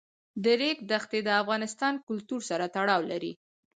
د 0.43 0.45
ریګ 0.59 0.77
دښتې 0.91 1.19
د 1.23 1.29
افغان 1.41 1.63
کلتور 2.07 2.41
سره 2.49 2.65
تړاو 2.75 3.01
لري. 3.11 3.33